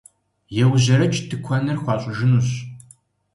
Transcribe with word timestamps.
Еужьэрэкӏ, 0.63 1.21
тыкуэныр 1.29 1.77
хуащӏыжынущ! 1.83 2.49